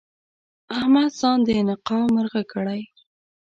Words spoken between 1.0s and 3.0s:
ځان د انقا مرغه کړی؛